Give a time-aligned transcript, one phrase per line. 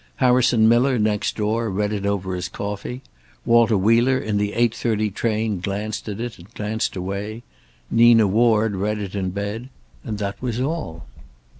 [0.15, 3.03] Harrison Miller, next door, read it over his coffee.
[3.45, 7.43] Walter Wheeler in the eight thirty train glanced at it and glanced away.
[7.91, 9.69] Nina Ward read it in bed.
[10.03, 11.05] And that was all.